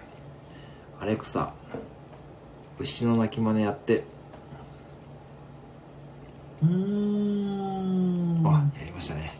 [0.99, 1.53] アレクサ、
[2.79, 4.03] 牛の鳴き真似やって。
[6.63, 8.47] うーん。
[8.47, 9.37] あ、やりましたね。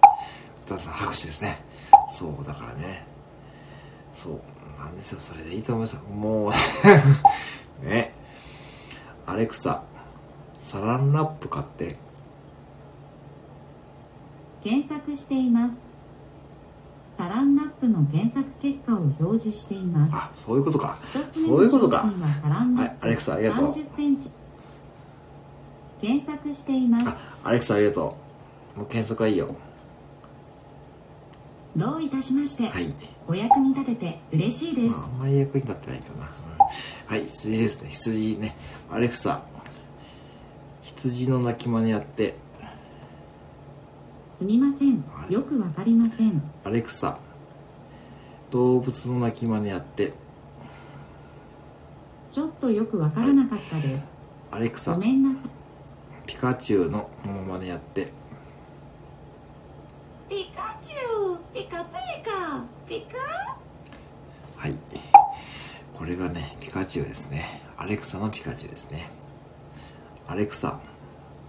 [0.66, 1.64] 歌さん拍手ですね。
[2.10, 3.06] そう、だからね。
[4.14, 4.42] そう。
[4.78, 5.20] なんですよ。
[5.20, 5.98] それでいいと思います。
[6.12, 6.52] もう
[7.86, 8.14] ね。
[9.26, 9.84] アレクサ、
[10.60, 11.98] サランラップ買って。
[14.64, 15.84] 検索しています。
[17.10, 20.16] サランラップの検索結果を表示しています。
[20.16, 20.98] あ、そういうことか。
[21.32, 22.12] そういうことか。
[22.44, 23.72] はい、アレクサありがとう。
[23.72, 24.30] 30センチ。
[26.02, 27.08] 検索しています。
[27.08, 28.18] あ、アレクサありがと
[28.76, 28.80] う。
[28.80, 29.56] もう検索はいいよ。
[31.76, 32.68] どういたしまして。
[32.70, 32.94] はい。
[33.28, 37.90] お役に立てて嬉しいです、まあ、あんまり役に立ってないけどな、うん、はい羊ですね。
[37.90, 38.56] 羊ね。
[38.92, 39.42] アレクサ
[40.84, 42.36] 羊の鳴き真似やって。
[44.30, 45.04] すみません。
[45.30, 46.42] よくわかりません。
[46.64, 47.18] アレクサ
[48.52, 50.14] 動物の鳴き真似やって。
[52.32, 54.04] ちょっとよくわからなかったです、
[54.52, 55.50] アレクサごめんなさい。
[56.28, 58.12] ピカチュウのモノマネやって。
[60.28, 60.76] ピカ
[61.54, 62.05] ピカピカ
[62.88, 63.18] ピカ
[64.62, 64.76] はい。
[65.98, 67.62] これがね、ピカチュウですね。
[67.78, 69.10] アレクサのピカチュウですね。
[70.28, 70.80] アレクサ、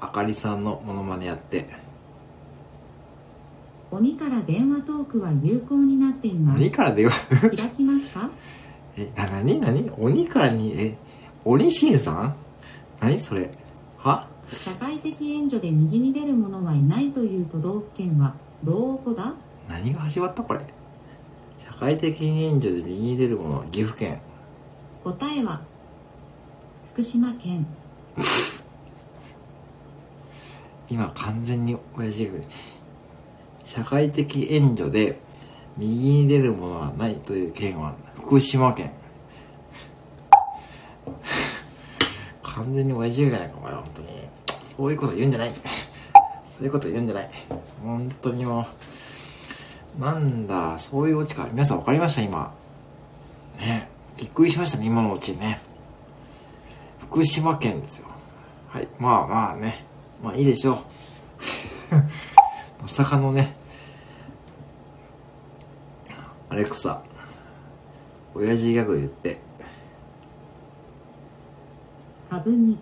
[0.01, 1.67] あかりさんのモノマネやって。
[3.91, 6.57] 鬼から電話トークは有効になっています。
[6.59, 7.13] 鬼から電話、
[7.57, 8.31] 開きますか？
[8.99, 10.97] え、な、なになに鬼からに、え、
[11.45, 12.37] 鬼しんさん？
[13.01, 13.19] 何？
[13.19, 13.51] それ。
[13.99, 14.27] は？
[14.51, 19.35] 社会的援助で右に出る者はいないという都道府県はどこだ？
[19.69, 20.43] 何が始まった？
[20.43, 20.61] これ。
[20.61, 20.65] 社
[21.79, 24.19] 会的援助で右に出るものは岐阜県。
[25.05, 25.61] 答えは
[26.93, 27.67] 福島県。
[30.89, 32.33] 今完全に親父が
[33.63, 35.21] 社会的援助で
[35.77, 38.91] 右に出るものはないという県は福島県。
[42.43, 44.09] 完全に親父がないかお前は本当に。
[44.63, 45.53] そういうこと言うんじゃない。
[46.47, 47.31] そういうこと言うんじゃない。
[47.83, 48.67] 本当にもう
[49.99, 51.49] なんだそういうオチか。
[51.51, 52.53] 皆さん分かりました今。
[53.59, 53.89] ね。
[54.19, 55.61] びっくりしましたね今のオチね。
[57.01, 58.09] 福島県ですよ。
[58.69, 58.89] はい。
[58.99, 59.85] まあまあね。
[60.23, 60.77] まあいいでしょう。
[62.83, 63.57] まさかのね。
[66.51, 67.03] アレクサ
[68.35, 69.41] 親父ギャグ言って。
[72.29, 72.79] 株に。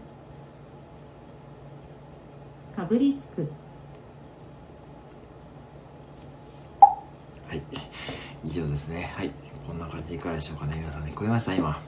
[2.75, 3.49] かぶりつく。
[7.55, 7.63] はい。
[8.45, 9.13] 以上ですね。
[9.15, 9.31] はい。
[9.67, 10.75] こんな感じでいかがでしょうかね。
[10.77, 11.55] 皆さんね聞こえました？
[11.55, 11.69] 今。
[11.69, 11.79] は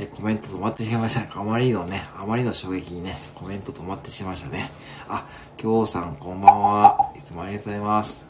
[0.00, 0.06] い。
[0.06, 1.38] コメント止まってしまいました。
[1.38, 4.70] あまりのねあまりの衝撃にねコメント止まってしまいましたね。
[5.08, 5.26] あ
[5.58, 7.12] 京さんこんばんは。
[7.14, 8.24] いつもありがとうございます。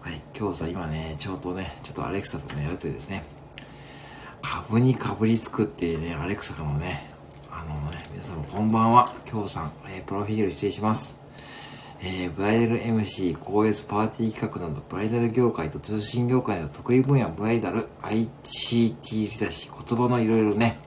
[0.00, 0.20] はい。
[0.32, 3.24] 京さん今ねちょうどねちょっとアレクサとのやつですね。
[4.40, 7.10] 株にかぶりつくっていうねアレクサのね
[7.50, 9.12] あのね皆さんもこんばんは。
[9.24, 11.17] 京さん、えープロフィール失礼します。
[12.00, 20.78] えーブライダル MC、高越パーティー企画など、ブライダル業界と通信業界の得意分野、ブライダル、ICT リテラシ、言葉のいろいろね、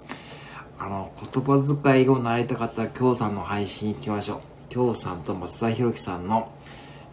[0.80, 4.41] あの、言葉遣いを習いたかったら、京さんの配信行きましょう。
[4.69, 6.50] 京さんと松田博樹さんの、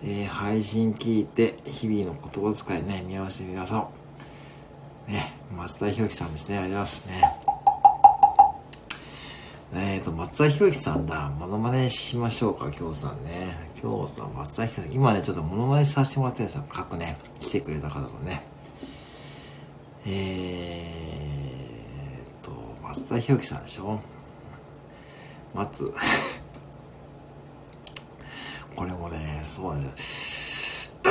[0.04, 3.90] えー配信聞いて、日々の言葉遣いね、見合わせてみましょ
[5.08, 5.11] う。
[5.11, 7.58] ね、松田博樹さんですね、ありがとうございますね。
[9.74, 11.30] えーと、松田博樹さんだ。
[11.38, 13.67] モノマネしましょうか、今日さんね。
[13.80, 14.92] 今日さ、松田博樹さん。
[14.92, 16.64] 今ね、ちょっとモノマネさせてもらってるんですよ。
[16.68, 18.42] 各ね、来てくれた方のね。
[20.06, 22.50] えーと、
[22.82, 24.00] 松田博樹さんでしょ？
[25.54, 25.92] 松。
[28.74, 31.10] これもね、そうなんですよ。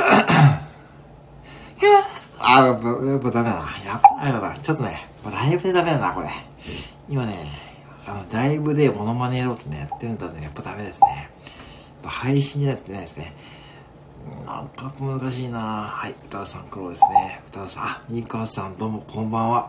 [2.40, 3.60] あ、やっぱ、やっぱダメだな。
[3.84, 4.58] やっぱダメだな。
[4.58, 6.28] ちょっとね、ライブでダメだな、これ。
[7.08, 7.50] 今ね、
[8.06, 11.30] あの、ライブでモノマネやろうとね、やってるんだっね、やっぱダメですね。
[11.98, 13.34] っぱ配信じゃなくてないですね。
[14.44, 17.40] なんか難しいなはい、歌うさん苦労ですね。
[17.48, 19.68] 歌うさん、あ、ミカさんどうもこんばんは。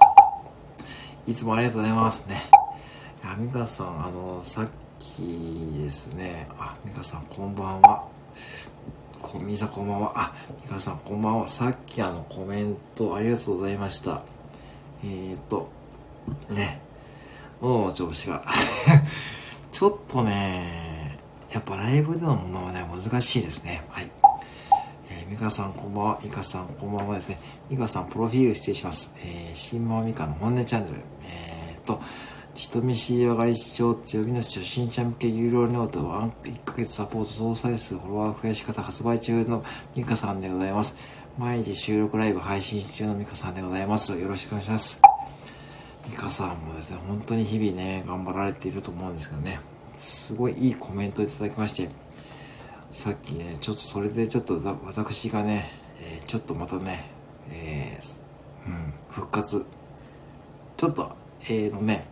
[1.27, 2.43] いつもありがとうございますね。
[3.23, 4.67] いや、ミカさん、あの、さっ
[4.99, 5.21] き
[5.81, 8.07] ですね、あ、ミカさんこんばんは。
[9.21, 10.13] こみさんこんばんは。
[10.15, 11.47] あ、ミカさんこんばんは。
[11.47, 14.21] さっきあのコメントありがとうございました。
[15.03, 15.69] えーと、
[16.49, 16.81] ね、
[17.61, 18.43] 喉の調子が。
[19.71, 20.88] ちょっとね、
[21.53, 23.81] やっぱライブでのものはね、難しいですね。
[23.89, 24.11] はい。
[25.09, 26.19] えー、ミカさんこんばんは。
[26.23, 27.39] ミカさんこんばんはですね。
[27.69, 29.13] ミカさんプロフィール失礼します。
[29.25, 30.97] えー、新マミカの本音チャンネル。
[31.23, 32.01] えーと、
[32.53, 39.63] 人見知り上がり視聴強みの初心者向け有料ノート1 1ヶ月サポート総再生フォロワー増やし方発売中の
[39.95, 40.97] ミカさんでございます。
[41.39, 44.19] 毎日収録ライブ配信中のミカさんでございます。
[44.19, 45.01] よろしくお願いします。
[46.07, 49.59] ミカさんもですね、本当に日々ね、頑張られていると思うんですけどね、
[49.99, 51.89] すごいいいコメントいただきまして、
[52.91, 57.05] さっきね、ちょっとそれでちょっと私がね、えーちょっとまたね、
[57.51, 58.19] えー
[58.67, 59.65] うん、復活。
[60.77, 61.11] ちょっと、
[61.43, 62.07] えーとね、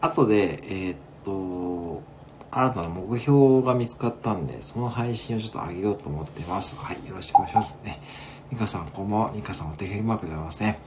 [0.00, 2.02] 後で、えーっと、
[2.50, 6.76] 新たな目標が見つかったんで、その配信をちょっと上げようと思ってます。
[6.76, 7.98] はい、よろしくお願いしますね。
[8.52, 9.32] ミカさん、こんばんは。
[9.32, 10.78] ミカさん、お手振りマークでございますね。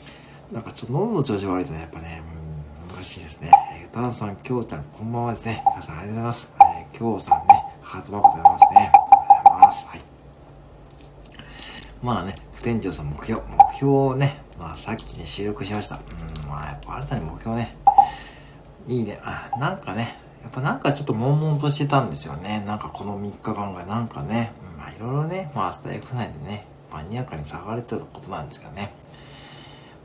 [0.53, 2.21] なんかちょっと喉の調子悪いとね、やっぱね、
[2.89, 3.51] うん、難しいですね。
[3.97, 5.63] えー、タンさん、きょうちゃん、こんばんはですね。
[5.65, 6.53] 皆さん、ありがとうございます。
[6.59, 8.67] えー、きょうさんね、ハートマークでございますね。
[8.69, 9.87] ありがとうございます。
[9.87, 10.01] はい。
[12.03, 15.95] まあね、不天井さん目標、目標をね、まあさっきね、収録しました。
[15.95, 17.75] うん、まあやっぱ新たに目標ね、
[18.87, 19.19] いいね。
[19.23, 22.63] あ、なんかね、やっぱなんかちょっと悶々としてたんですよね。
[22.67, 28.91] なんかこの3日間がなんかね、まあいろいろね、まあスタイフ内でね、まあにやかに騒がれてたことなんですけどね。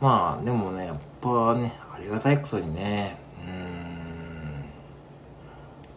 [0.00, 3.20] まあでもね、やっぱね、ありがたいことにね、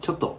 [0.06, 0.38] ちょっと、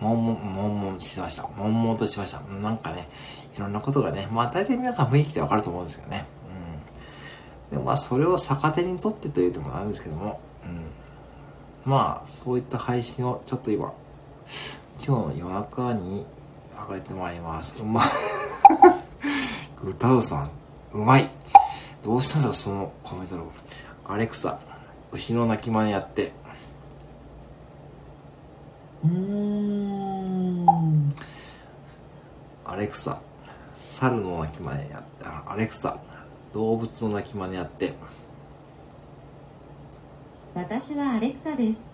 [0.00, 1.46] うん、悶々、悶々としてました。
[1.56, 2.40] 悶々としました。
[2.40, 3.08] なんかね、
[3.56, 6.24] いろんなことがね、まあ大体皆さん雰囲気でわかると思うんですけどね。
[7.70, 7.78] うん。
[7.78, 10.80] でまあそれを逆手にとってというともなんですけども、うん。
[11.88, 13.92] まあそういった配信をちょっと今、
[15.06, 16.26] 今日の夜中に
[16.88, 17.80] 上げてまいます。
[17.80, 18.06] うまい。
[19.86, 20.50] 歌うさん、
[20.94, 21.30] うまい。
[22.02, 23.52] どうしたんですか、そのコメントの。
[24.04, 24.58] アレクサ、
[25.12, 26.32] 牛の鳴き真似やって。
[29.04, 30.66] うーん。
[32.64, 33.20] アレクサ、
[33.76, 35.08] 猿の鳴き真似やって。
[35.46, 35.98] アレクサ、
[36.52, 37.92] 動物の鳴き真似やって。
[40.54, 41.88] 私はアレクサです。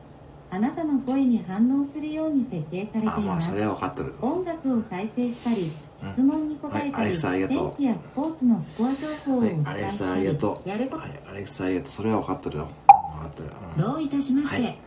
[0.48, 3.18] あなたの声に反応するように設計されています。
[3.18, 4.14] あ、まあ、それは分かってる。
[4.22, 7.02] 音楽を再生したり、質問に答えたり、うんは
[7.36, 10.62] い、天気やスポーツのスコア情報をお伝えしたり、はい、やるこ
[10.96, 11.88] と、はい、アレクサありがとう。
[11.90, 12.68] それは分かってるよ。
[13.16, 13.50] 分かってる。
[13.76, 14.62] うん、どういたしまして。
[14.62, 14.78] はい、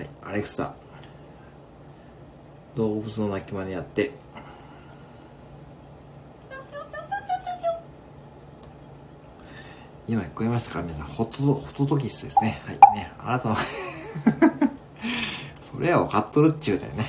[0.00, 0.72] はい、アレクサ。
[2.74, 4.12] 動物の鳴き真似やって。
[10.08, 10.82] 今聞こえましたか？
[10.82, 12.62] 皆さん、ホットド、ホットトキスですね。
[12.64, 12.96] はい。
[12.96, 13.12] ね。
[13.18, 13.56] あなたの
[15.60, 17.04] それは分かっとるっちゅうだよね。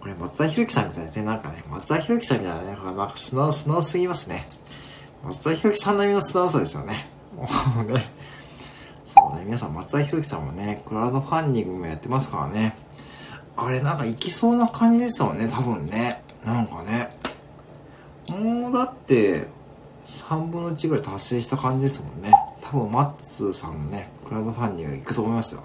[0.00, 1.24] これ、松田博樹さんみたいですね。
[1.24, 4.46] なんかね、松田博樹さんみたいなね、なんか素直、素直すぎますね。
[5.24, 7.06] 松田博樹さん並みの素直さですよね。
[7.34, 7.48] も
[7.82, 8.17] うね。
[9.48, 12.76] 皆さん、松田博樹さんもね、クラウドファンディングもやってますからね。
[13.56, 16.22] あれ、なんか行きそうな感じですよね、多分ね。
[16.44, 17.08] なんかね。
[18.28, 19.46] もう、だって、
[20.04, 22.30] 3分の1ぐらい達成した感じですもんね。
[22.60, 25.62] 多分、マッツさんのね、クラウドファンディング行くと思いますよ。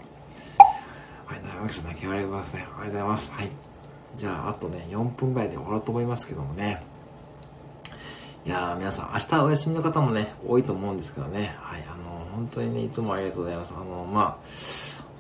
[1.26, 2.66] はい、長木さん泣き笑いますね。
[2.66, 3.32] ありがとうございます。
[3.34, 3.52] はい。
[4.16, 6.82] じゃあ、あとね、4分ぐらいで終わろうと思いますけどもね。
[8.46, 11.56] いやー、皆さん、明日お休みの方もね、多いと思うんですけどね。
[11.62, 13.74] はい、あのー、本当にね、いつもありがとうございます。
[13.74, 14.38] あのー、まあ、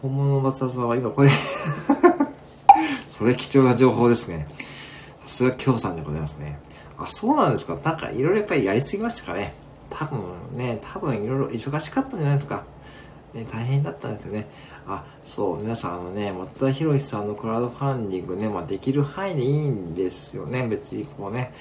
[0.01, 1.29] 本物の松田さんは今これ
[3.07, 4.45] それ貴重な情報ですね。
[5.23, 6.59] さすが京さんでございますね。
[6.97, 7.77] あ、そうなんですか。
[7.81, 9.53] なんかいろいろやっぱりやりすぎましたかね。
[9.89, 10.19] 多分
[10.51, 12.65] ね、多分いろいろ忙しかったんじゃないですか。
[13.33, 14.49] ね、大変だったんですよね。
[14.85, 20.67] あ、そう、皆さんあのね、松田博さんのクラウドファンディングね、まあできる範囲でいいんですよね。
[20.67, 21.53] 別にこうね。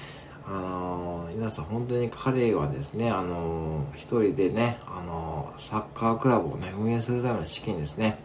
[0.45, 8.17] あの、皆さん本当に彼はですね、あのー、一人でね、あの、サッカークラブをね、運営するための資金ですね。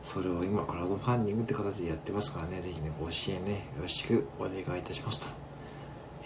[0.00, 5.32] それを今、クラウドファンディングって形でやってますからね、ぜひね、ご支援ね、よろしくお願いいたしますと。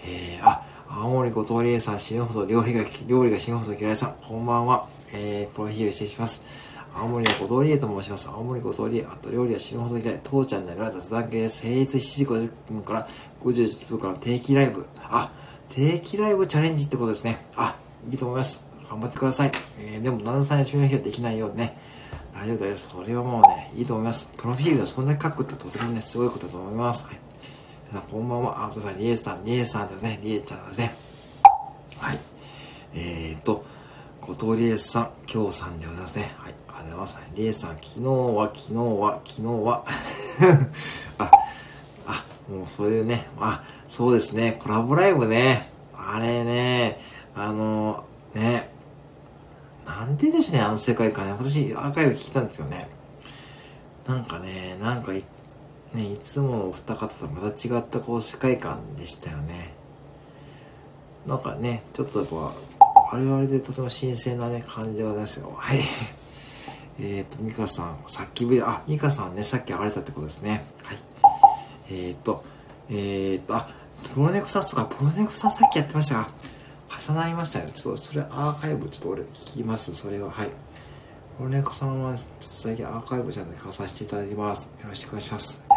[0.05, 4.87] えー、あ、青森ごとりえさん、死ぬほど料理が、料理が死ぬほど嫌いさん、こんばんは。
[5.11, 6.45] えー、プロフィール失礼します。
[6.95, 8.29] 青森のごとりえと申します。
[8.29, 10.21] 青森ごとりえ、あと料理は死ぬほど嫌い。
[10.23, 11.63] 父ちゃんなら雑談系です。
[11.63, 13.07] 平日7時50分から
[13.41, 14.87] 51分から定期ライブ。
[15.09, 15.31] あ、
[15.69, 17.37] 定期ライブチャレンジってことですね。
[17.55, 17.75] あ、
[18.09, 18.65] いいと思います。
[18.89, 19.51] 頑張ってください。
[19.79, 21.77] えー、でも、旦那さん休みの日はできないようね。
[22.33, 22.77] 大丈夫だよ。
[22.77, 24.31] それはもうね、いいと思います。
[24.37, 27.07] プロフィールがそんなに書くってとてもね、すごいことだと思います。
[27.07, 27.19] はい。
[27.91, 28.63] さん、こんばんは。
[28.63, 30.19] あ、お父さん、りえさん、りえさんですね。
[30.23, 30.95] りえちゃんですね。
[31.99, 32.19] はい。
[32.95, 33.63] えーと、
[34.21, 36.33] 後藤りえさん、今日さんでございますね。
[36.37, 36.62] はい。
[36.93, 37.31] ありがとうございます。
[37.35, 39.85] りえさん、昨日は、昨日は、昨日は、
[41.17, 41.31] あ、
[42.05, 45.63] あ、もうそういうね、あ、そうですね、コラボライブね。
[45.95, 46.99] あれね、
[47.35, 48.69] あの、ね、
[49.85, 51.31] なんて言うんでしょうね、あの世界観ね。
[51.31, 52.89] 私、アーカイブ聞いたんですよね。
[54.05, 59.73] なんかね、なんかいつ、ね、いつもお二方とまた違ったこう世界観でしたよね。
[61.25, 65.53] なんかね、ちょっとこう、あれはあれでとても新鮮なね、感じでございますよ。
[65.55, 65.79] はい。
[66.99, 70.65] えっ、ー、と、ミカさん、さっきぶり、あ、ミカさんね、さっき上がれたってことですね。
[70.83, 70.97] はい。
[71.89, 72.43] えっ、ー、と、
[72.89, 73.69] えっ、ー、と、あ、
[74.13, 76.27] プロネクサスとか、プロネクサスさっきやってましたが、
[77.07, 77.69] 重なりましたよ。
[77.73, 79.95] ちょっと、それアーカイブ、ちょっと俺聞きます。
[79.95, 80.49] それは、はい。
[81.37, 84.71] プロネクさんはちょっと最近アーカイブじゃないかさせていただきます。
[84.81, 85.72] よろしくお願いします。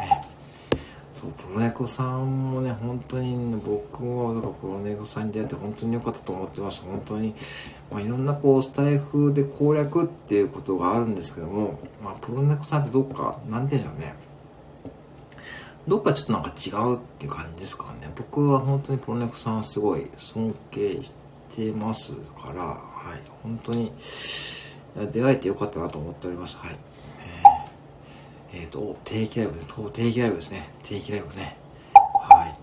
[1.26, 6.86] そう、プロネコさんもね、本当に、僕も、だからプロネコさんに出会って本当に良かったと思ってました。
[6.86, 7.34] 本当に、
[7.90, 14.14] まあ、いろんなこう、スタイフで攻略っていうことがあるんですけども、まあ、プロネコさんってどっか、なんて言うんでしょうね。
[15.88, 18.10] どっかちょっとなんか違うっていう感じですかね。
[18.16, 21.14] 僕は本当にプロネコさんはすごい尊敬し
[21.48, 22.76] てますから、は
[23.14, 23.92] い、本当に、
[25.12, 26.56] 出会えてよかったなと思っております。
[26.56, 26.76] はい。
[28.56, 30.68] えー、えー、と、定期ライブ、定期ライブですね。
[30.82, 31.56] 定期ライブね。
[31.94, 32.58] はい。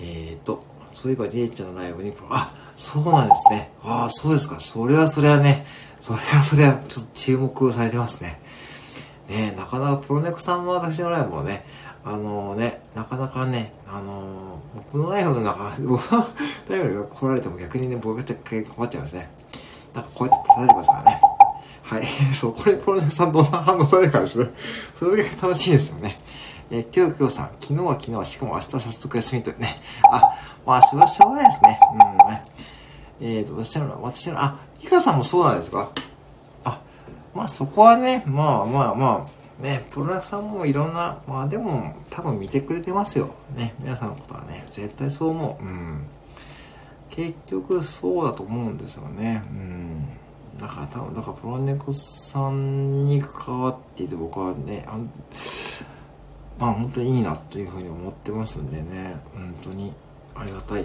[0.00, 3.70] えーと、そういえば、りえちゃんのライブに、あ、そうなんですね。
[3.84, 4.58] ああ、そうですか。
[4.60, 5.64] それはそれはね、
[6.00, 8.40] それはそれは、ちょっと注目されてますね。
[9.28, 11.64] ねなかなかプロネクさんの私のライブもね、
[12.04, 16.26] あのー、ね、なかなかね、あのー、僕のライブの中、 僕の
[16.68, 19.30] ライブに来られても逆にね、僕が困っちゃいますね。
[19.94, 21.29] なんかこうやって叩いてますからね。
[21.90, 22.04] はい。
[22.32, 24.50] そう、これ、プロネさんどんな反応されるかですね。
[24.96, 26.18] それが楽しいですよね。
[26.70, 29.80] えー、きょうきょうさん、昨日は昨日は、しかも明日早速休みとね。
[30.10, 30.22] あ、
[30.64, 31.80] まあ、それはしょうがないですね。
[31.92, 32.44] うんね。
[33.20, 35.90] えーと、私の、私の、あ、ひかさんもそうなんですか？
[36.64, 36.80] あ、
[37.34, 39.26] まあそこはね、まあまあま
[39.60, 43.30] あ、ね、プロダクさんもいろんな、まあでも、多分見てくれてますよ。
[43.56, 45.64] ね、皆さんのことはね、絶対そう思う。
[45.64, 46.06] うん。
[47.10, 49.42] 結局そうだと思うんですよね。
[49.50, 50.08] うん。
[50.58, 54.98] だから多分、だからプロネコさんに関わっていて僕はね、あ
[56.58, 59.92] まあ本当にいいなというふうに思ってますんでね、本当に
[60.34, 60.84] ありがたい。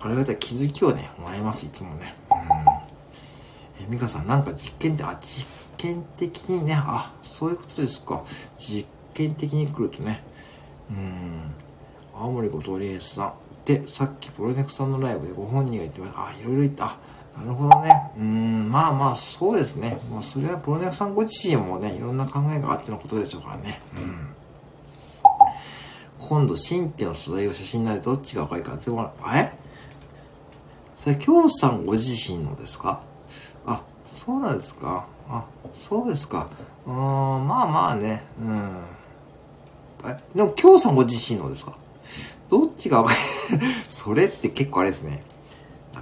[0.00, 2.14] ありがたい気づきをね、もらいます、いつもね。
[2.30, 3.84] うん。
[3.84, 8.22] え、美香さん、なんか実験って、あ、実験的にね、あ、そういうことですか。
[8.56, 10.22] 実験的に来るとね、
[10.90, 11.52] うん。
[12.14, 13.32] 青森後藤理恵さん。
[13.64, 16.26] で、さっきプロネクさんのライブでご本人が言ってました。
[16.28, 16.84] あ、いろいろ言った。
[16.86, 16.98] あ、
[17.38, 18.10] なるほどね。
[18.16, 19.98] うん、まあまあ、そうですね。
[20.10, 23.80] まあ、それはプロネクさんご自身もね、いろんな考えがあってのことでしょうからね。
[23.96, 24.28] うん。
[26.18, 29.10] 今度、新規の素材を写真なでどっちが若いかってもらう。
[29.36, 29.52] え？
[30.96, 33.02] それ、京さんご自身のですか？
[33.64, 36.48] あ、そうなんですかあ、そうですか。
[36.86, 38.24] うん、まあまあね。
[38.40, 38.76] うん。
[40.04, 41.74] え、でも、京さんご自身のですか？
[42.50, 43.16] どっちが若い？
[43.88, 45.22] それって結構あれですね。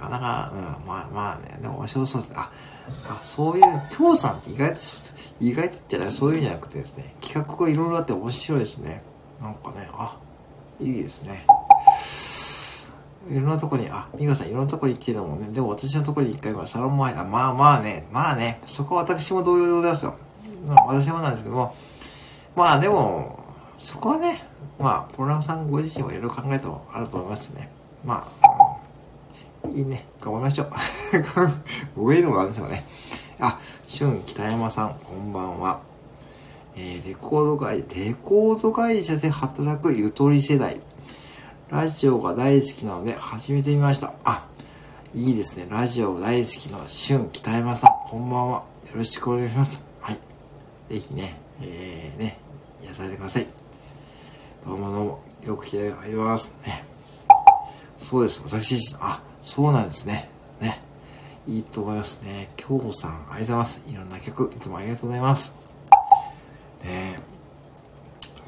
[0.07, 1.59] かなか、うん、まあまあね。
[1.61, 2.35] でも面白そうですね。
[2.39, 2.51] あ、
[3.09, 4.79] あそういう、京さんって意外と、
[5.39, 9.03] 意外とじゃない、そういうんじゃなくてですね、企画がいろいろあって面白いですね。
[9.41, 10.17] なんかね、あ、
[10.79, 11.45] いいですね。
[13.29, 15.49] いろんなとこに、あ、ミカさんいろんなとこに来てるのもね。
[15.49, 17.25] でも私のところに一回はサロン前だ。
[17.25, 20.15] まあまあね、まあね、そこは私も同様でございますよ。
[20.65, 21.75] まあ私もなんですけども、
[22.55, 23.37] まあでも、
[23.77, 24.41] そこはね、
[24.79, 27.69] まあ、ポランさんご自身はいろいろ考えてもあると思いますね。
[28.05, 28.56] まあ、
[29.73, 30.05] いいね。
[30.21, 30.71] 頑張りましょう。
[32.07, 32.85] 上のがあるんですよね。
[33.39, 35.79] あ、春北山さん、こんばんは。
[36.75, 40.79] えー、レコード会、レコード会社で働くゆとり世代。
[41.69, 44.13] ラジオが大好きなので始めてみました。
[44.23, 44.45] あ、
[45.13, 45.67] いいですね。
[45.69, 48.57] ラジオ大好きの春北山さん、こんばんは。
[48.57, 49.71] よろしくお願いします。
[49.99, 50.19] はい。
[50.89, 52.39] ぜひね、えー、ね、
[52.83, 53.47] 癒されてください。
[54.65, 56.83] どうもどうも、よく来てありますね。
[57.97, 58.41] そうです。
[58.45, 60.29] 私自身、あ、そうなんですね。
[60.59, 60.81] ね。
[61.47, 62.49] いいと思いますね。
[62.57, 63.83] 京子さん、ありがとうございます。
[63.89, 65.55] いろんな曲、いつもありがとうございます。
[66.83, 67.19] ね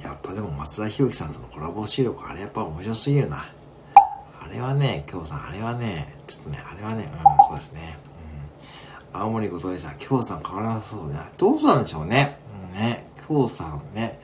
[0.02, 3.46] やっぱでも松田博樹さんとのコラボ収録あれやっぱ面白すぎるな
[4.40, 7.98] あれはね京子さんあれはねちょっとねあれはねうんそうですね
[9.14, 12.38] うん青森ごとりさん京子さん変わらなさそうでどうなんでしょうね
[12.72, 14.20] うんね京子さんね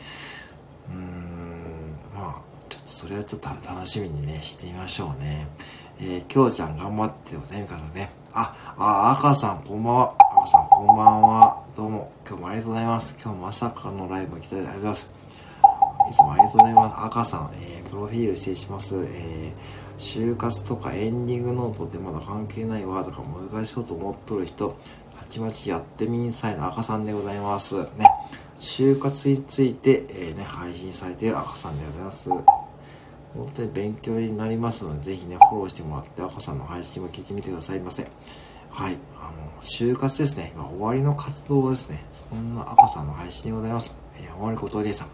[0.89, 5.47] うーんまあちょっとそれはちょっと楽しみにねしてみましょうね
[5.99, 8.09] えー、京ちゃん頑張ってよね、みかさんね。
[8.33, 10.15] あ、あ、赤さんこんばんは。
[10.37, 11.63] 赤さんこんばんは。
[11.75, 13.17] どうも、今日もありがとうございます。
[13.23, 15.15] 今日まさかのライブ来てありがとうございます。
[16.11, 17.05] いつもありがとうございます。
[17.05, 18.95] 赤さん、えー、プロフィール失礼します。
[18.97, 19.53] えー、
[19.97, 24.75] 就活とかエンディングノートってまだ関係ないワードか難しそうと思っとる人、
[25.17, 27.75] たちまちやってみんさいの赤さんでございます。
[27.75, 28.05] ね。
[28.59, 32.64] 就活について、えー、ね、配信されている赤さんでございます。
[33.35, 38.07] 本当に勉強になりますので、ぜひね、フォローしてもらって、赤さんの配信も聞いてみてくださいませ。
[38.69, 38.97] はい。
[39.19, 40.51] あの、就活ですね。
[40.55, 42.03] 今、終わりの活動ですね。
[42.29, 43.93] そんな赤さんの配信でございます。
[44.17, 45.07] えー、終わりことお姉さん。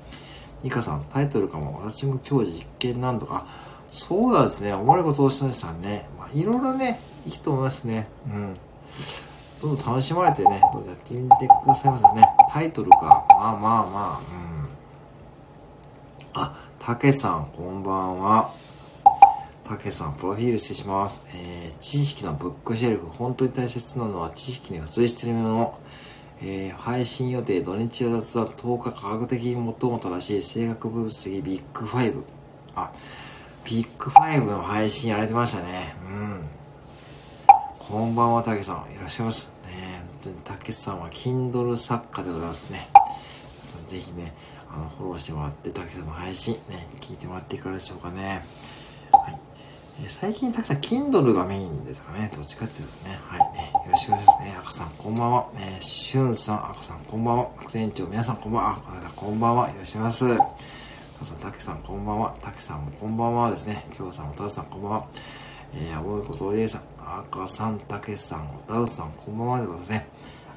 [0.63, 1.81] ミカさん、タイトルかも。
[1.83, 3.45] 私も今日実験なんとか。
[3.89, 4.71] そうなんですね。
[4.73, 6.07] 終わりことお姉さんね。
[6.17, 8.07] まあ、いろいろね、いいと思いますね。
[8.27, 8.57] うん。
[9.61, 12.23] どんどん楽しまれてね、どうやってみてくださいませね。
[12.51, 13.25] タイトルか。
[13.29, 14.19] まあまあまあ、
[16.35, 16.41] うん。
[16.41, 18.49] あ、たけさん、こんばんは。
[19.63, 21.23] たけさん、プロフィール失礼します。
[21.35, 23.05] えー、知識のブックシェルフ。
[23.05, 25.79] 本当に大切なのは知識に付随しているもの。
[26.41, 32.23] えー、配信予定、土日は雑談、10日科学的に最も正しい性格分析ビッグ5。
[32.73, 32.91] あ、
[33.63, 35.93] ビッグ5の配信やれてましたね。
[36.03, 36.41] うん。
[37.77, 38.91] こんばんは、たけさん。
[38.91, 39.51] いらっしゃいます。
[39.67, 42.89] ね本当にたけさんは Kindle 作家でございますね。
[43.87, 44.33] ぜひね、
[44.73, 48.43] あの、フォローしてもらって、たけさんの配信、ね、聞いてもらっていかがでしょうかね。
[49.11, 49.39] はい。
[50.03, 52.31] えー最近たくさん Kindle がメインですかね。
[52.33, 53.19] どっちかっていうとね。
[53.27, 53.71] はいね。
[53.85, 54.55] よろしくお願いしますね。
[54.57, 55.49] 赤さんこんばんは。
[55.57, 57.49] えー、しゅんさん、赤さんこんばんは。
[57.59, 58.81] 副店長、皆さんこんばんは。
[58.87, 59.69] あ、こんばんは。
[59.69, 60.25] いらっしゃいます。
[61.25, 62.35] さん、たけさんこんばんは。
[62.41, 63.85] たけさんもこんばんはですね。
[63.93, 65.05] きょうさん、おたさんこんばんは。
[65.75, 70.07] えー、あぼいことおじいさん、赤さん、たけさん、おたうさんこんばんはでございますね。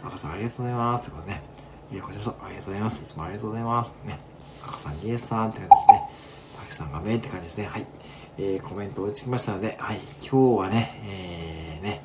[0.02, 1.04] 赤さんありがとうございます。
[1.04, 1.53] ということでね。
[1.94, 3.02] いや、こちらこそありがとうございます。
[3.02, 3.94] いつもありがとうございます。
[4.04, 4.18] ね。
[4.66, 6.10] 赤さん、りえさんって感じですね。
[6.58, 7.66] たけさんがめって感じですね。
[7.66, 7.86] はい。
[8.36, 12.02] えー、コメント追いつきましたので、はい、今日はね、えー、ね、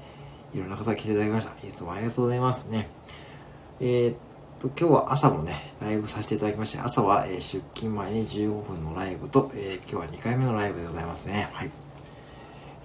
[0.53, 1.67] いろんな方が来ていただきました。
[1.67, 2.87] いつもありがとうございますね。
[3.81, 4.15] えー、っ
[4.59, 11.49] と、今日は朝もね、ライブさせていただきまして、朝は、えー、出勤前に15分のライブと、えー、今日は2回目のライブでございますね。
[11.51, 11.71] はい。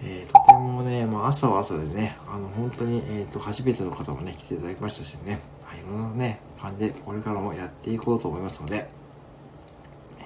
[0.02, 5.38] えー、とてもね、まあ、朝は朝でね、あの、本当に、えっ、と、初めての方もね、来ていただきましたしね、
[5.74, 8.88] はい、ろんなね、感じで、これからもやっていこうと思いますので、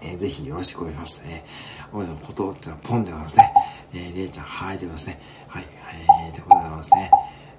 [0.03, 1.24] えー、ぜひよろしくお願いします。
[1.26, 3.53] えー、俺のことってのはポンでございますね。
[3.94, 5.20] えー、りえちゃん、はいでございますね。
[5.49, 5.64] はい、
[6.28, 7.11] えー、でございますね。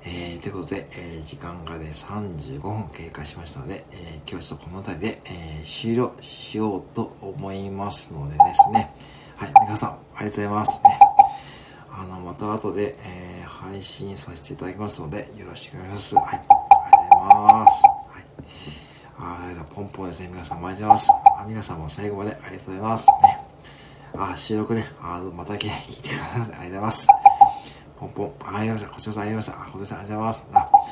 [0.05, 8.93] えー、ということで、えー、時間がね、35分経過しましたので、えー、今日ちょっとこの辺りで、えー、終了しようと思いますのでですね。
[9.35, 10.83] はい、皆さん、ありがとうございます。
[10.83, 10.99] ね、
[11.91, 16.15] あの、また後で、えー、配信させていただきますので、よろしくお願いします。
[16.15, 16.35] は、
[16.65, 16.68] い
[17.19, 17.83] ます。
[17.83, 18.23] はい。
[19.17, 20.29] あー、ポンポンですね。
[20.31, 21.11] 皆さん、ありがとうございます。
[21.11, 23.07] あ皆さんも最後までありがとうございます。
[23.07, 23.13] ね。
[24.17, 26.41] あ、収録ね、あ、また聞いてください。
[26.41, 27.07] ありがとうございます。
[27.99, 28.89] ポンポン、ありがとうございました。
[28.89, 29.61] こちらさんありがとうございました。
[29.61, 30.47] あ、こちらさんありがとうございます。
[30.53, 30.89] あ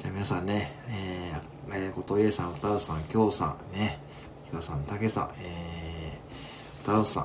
[0.00, 3.98] じゃあ皆さんね、えー、えー、ことりえさん、歌うさん、きょうさん、ね、
[4.46, 7.24] ひかさん、たけさん、えー、歌うさん、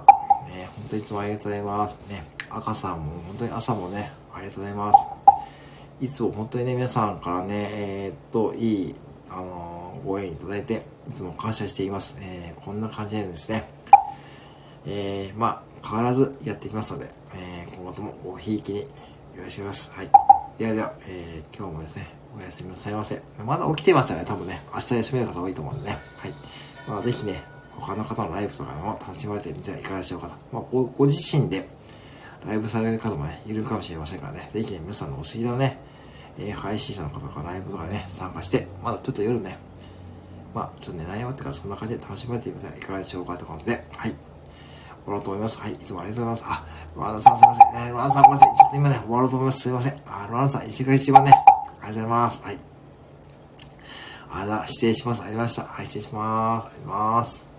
[0.49, 1.97] ね、本当にいつもありがとうございます。
[2.09, 5.14] ね、赤さんも本当に朝もね、ありがとうございます。
[6.01, 8.95] いつも本当にね、皆さんからね、えー、っと、いい、
[9.29, 12.17] あのー、ご縁いただいて、いつも感謝しています。
[12.21, 13.63] えー、こんな感じでですね、
[14.85, 18.91] えー、まあ、変わらずやっていきますので、えー、今後ともごひいきによろし
[19.29, 19.93] くお願いします。
[19.93, 20.09] はい。
[20.57, 23.21] ではでは、えー、今日もですね、おやすみなさいませ。
[23.45, 24.63] まだ起きてますよね、多分ね。
[24.73, 25.97] 明日休みの方多いと思うんでね。
[26.17, 26.33] はい。
[26.89, 27.41] まあ、ぜひね、
[27.77, 30.33] 他の方のライブとかも楽しまれてみてはいかがでしょうかと。
[30.51, 31.69] まあ、ごご自身で
[32.45, 34.49] ライブされる方もね、いるかもしれませんからね。
[34.51, 35.79] ぜひね、皆さんのお好きなね、
[36.37, 39.57] えー、配信者の方とかライブとかね、参加して、まだちょっと夜ね、
[40.53, 44.11] まあ、ちょっとね、内容ってからそんな感じで楽しまれてみてはいかがでしょうかということで、はい。
[44.11, 45.59] 終わろうと思います。
[45.59, 46.61] はい、いつもありがとうございます。
[46.61, 47.73] あ、ロナンさんすいません。
[47.73, 48.55] ね、ロナンさんごめんなさい。
[48.57, 49.59] ちょっと今ね、終わろうと思います。
[49.59, 49.93] すいません。
[50.07, 51.41] あ、ロナンさん、一回一番ね、あり
[51.81, 52.43] がとうございます。
[52.43, 52.59] はい。
[54.31, 55.21] あら、失礼します。
[55.21, 55.63] ありました。
[55.63, 56.67] はい、失礼します。
[56.67, 57.54] あります。